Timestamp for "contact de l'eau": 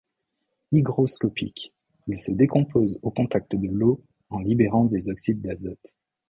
3.11-4.01